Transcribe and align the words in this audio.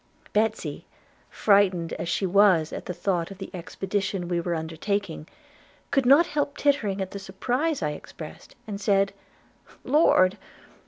Betsy, 0.33 0.87
frightened 1.29 1.93
as 1.93 2.09
she 2.09 2.25
was 2.25 2.73
at 2.73 2.87
the 2.87 2.91
thought 2.95 3.29
of 3.29 3.37
the 3.37 3.51
expedition 3.53 4.27
we 4.27 4.41
were 4.41 4.55
undertaking, 4.55 5.27
could 5.91 6.07
not 6.07 6.25
help 6.25 6.57
tittering 6.57 7.01
at 7.01 7.11
the 7.11 7.19
surprise 7.19 7.83
I 7.83 7.91
expressed, 7.91 8.55
and 8.65 8.81
said, 8.81 9.13
'Lord! 9.83 10.39